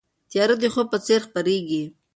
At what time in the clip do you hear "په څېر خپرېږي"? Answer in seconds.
0.93-1.83